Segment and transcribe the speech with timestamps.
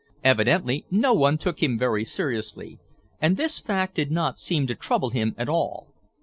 [0.23, 2.79] Evidently no one took him very seriously.
[3.21, 5.93] And this fact did not seem to trouble him at all.